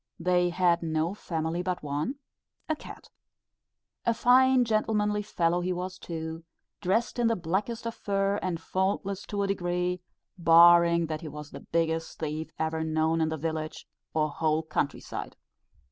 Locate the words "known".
12.83-13.21